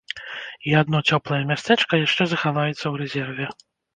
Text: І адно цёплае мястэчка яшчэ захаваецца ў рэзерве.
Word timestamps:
І 0.69 0.71
адно 0.81 1.01
цёплае 1.09 1.41
мястэчка 1.51 1.93
яшчэ 2.05 2.27
захаваецца 2.33 2.75
ў 2.87 2.95
рэзерве. 3.05 3.47